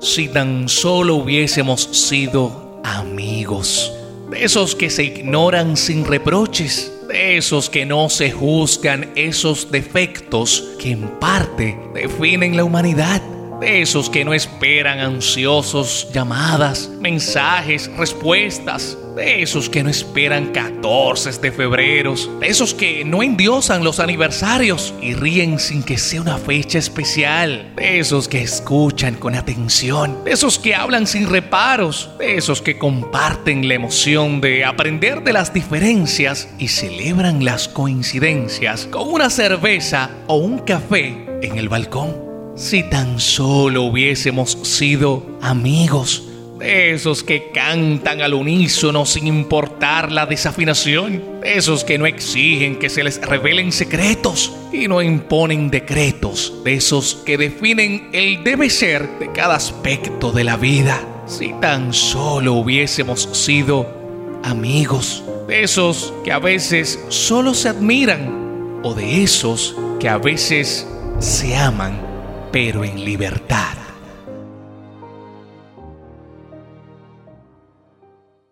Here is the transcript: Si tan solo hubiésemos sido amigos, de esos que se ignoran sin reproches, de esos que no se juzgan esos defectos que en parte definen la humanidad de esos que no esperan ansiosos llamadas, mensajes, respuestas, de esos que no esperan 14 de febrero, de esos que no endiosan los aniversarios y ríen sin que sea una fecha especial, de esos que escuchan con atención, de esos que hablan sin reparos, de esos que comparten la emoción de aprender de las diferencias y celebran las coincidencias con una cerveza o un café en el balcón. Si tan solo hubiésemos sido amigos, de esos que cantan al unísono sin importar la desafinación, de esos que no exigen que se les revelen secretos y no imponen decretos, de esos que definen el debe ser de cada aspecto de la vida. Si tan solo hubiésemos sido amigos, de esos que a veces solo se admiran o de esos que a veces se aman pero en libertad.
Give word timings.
Si 0.00 0.28
tan 0.28 0.68
solo 0.68 1.16
hubiésemos 1.16 1.82
sido 1.82 2.80
amigos, 2.84 3.92
de 4.30 4.44
esos 4.44 4.74
que 4.74 4.88
se 4.90 5.04
ignoran 5.04 5.76
sin 5.76 6.04
reproches, 6.04 6.92
de 7.08 7.36
esos 7.36 7.68
que 7.68 7.84
no 7.84 8.08
se 8.08 8.30
juzgan 8.30 9.10
esos 9.14 9.70
defectos 9.70 10.70
que 10.78 10.92
en 10.92 11.08
parte 11.18 11.78
definen 11.94 12.56
la 12.56 12.64
humanidad 12.64 13.20
de 13.60 13.82
esos 13.82 14.08
que 14.08 14.24
no 14.24 14.32
esperan 14.32 15.00
ansiosos 15.00 16.08
llamadas, 16.12 16.90
mensajes, 17.00 17.90
respuestas, 17.96 18.96
de 19.14 19.42
esos 19.42 19.68
que 19.68 19.82
no 19.82 19.90
esperan 19.90 20.46
14 20.46 21.32
de 21.40 21.52
febrero, 21.52 22.14
de 22.40 22.48
esos 22.48 22.72
que 22.72 23.04
no 23.04 23.22
endiosan 23.22 23.84
los 23.84 24.00
aniversarios 24.00 24.94
y 25.02 25.14
ríen 25.14 25.58
sin 25.58 25.82
que 25.82 25.98
sea 25.98 26.22
una 26.22 26.38
fecha 26.38 26.78
especial, 26.78 27.72
de 27.76 27.98
esos 27.98 28.28
que 28.28 28.40
escuchan 28.40 29.16
con 29.16 29.34
atención, 29.34 30.24
de 30.24 30.32
esos 30.32 30.58
que 30.58 30.74
hablan 30.74 31.06
sin 31.06 31.28
reparos, 31.28 32.10
de 32.18 32.36
esos 32.36 32.62
que 32.62 32.78
comparten 32.78 33.68
la 33.68 33.74
emoción 33.74 34.40
de 34.40 34.64
aprender 34.64 35.22
de 35.22 35.34
las 35.34 35.52
diferencias 35.52 36.48
y 36.58 36.68
celebran 36.68 37.44
las 37.44 37.68
coincidencias 37.68 38.86
con 38.86 39.08
una 39.08 39.28
cerveza 39.28 40.10
o 40.28 40.36
un 40.36 40.60
café 40.60 41.26
en 41.42 41.58
el 41.58 41.68
balcón. 41.68 42.29
Si 42.60 42.82
tan 42.82 43.18
solo 43.18 43.84
hubiésemos 43.84 44.52
sido 44.64 45.24
amigos, 45.40 46.24
de 46.58 46.92
esos 46.92 47.24
que 47.24 47.50
cantan 47.54 48.20
al 48.20 48.34
unísono 48.34 49.06
sin 49.06 49.26
importar 49.26 50.12
la 50.12 50.26
desafinación, 50.26 51.40
de 51.40 51.56
esos 51.56 51.84
que 51.84 51.96
no 51.96 52.04
exigen 52.04 52.78
que 52.78 52.90
se 52.90 53.02
les 53.02 53.18
revelen 53.22 53.72
secretos 53.72 54.52
y 54.74 54.88
no 54.88 55.00
imponen 55.00 55.70
decretos, 55.70 56.52
de 56.62 56.74
esos 56.74 57.14
que 57.24 57.38
definen 57.38 58.10
el 58.12 58.44
debe 58.44 58.68
ser 58.68 59.08
de 59.18 59.32
cada 59.32 59.54
aspecto 59.54 60.30
de 60.30 60.44
la 60.44 60.58
vida. 60.58 61.00
Si 61.26 61.54
tan 61.62 61.94
solo 61.94 62.52
hubiésemos 62.52 63.22
sido 63.32 63.86
amigos, 64.44 65.24
de 65.48 65.62
esos 65.62 66.12
que 66.24 66.30
a 66.30 66.38
veces 66.38 67.02
solo 67.08 67.54
se 67.54 67.70
admiran 67.70 68.80
o 68.82 68.92
de 68.92 69.22
esos 69.22 69.74
que 69.98 70.10
a 70.10 70.18
veces 70.18 70.86
se 71.20 71.56
aman 71.56 72.09
pero 72.50 72.84
en 72.84 73.04
libertad. 73.04 73.79